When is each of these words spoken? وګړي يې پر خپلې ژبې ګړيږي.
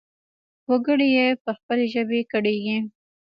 وګړي 0.69 1.07
يې 1.17 1.27
پر 1.43 1.53
خپلې 1.59 1.85
ژبې 1.93 2.19
ګړيږي. 2.31 2.77